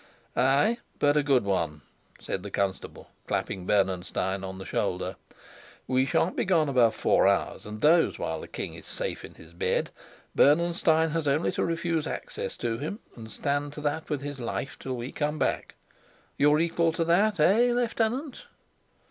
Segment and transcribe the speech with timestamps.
[0.35, 1.81] "Ay, but a good one,"
[2.19, 5.15] said the constable, clapping Bernenstein on the shoulder.
[5.85, 9.35] "We sha'n't be gone above four hours, and those while the king is safe in
[9.35, 9.91] his bed.
[10.33, 14.75] Bernenstein has only to refuse access to him, and stand to that with his life
[14.79, 15.75] till we come back.
[16.35, 18.45] You're equal to that, eh, Lieutenant?"